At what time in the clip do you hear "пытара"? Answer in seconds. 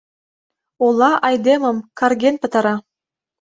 2.41-2.75